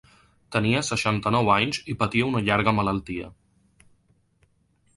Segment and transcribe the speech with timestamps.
[0.53, 3.31] Tenia seixanta-nou anys i patia una llarga malaltia.